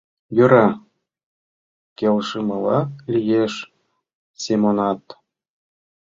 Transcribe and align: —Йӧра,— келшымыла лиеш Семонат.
—Йӧра,— 0.37 0.67
келшымыла 1.97 2.79
лиеш 3.13 3.53
Семонат. 4.43 5.01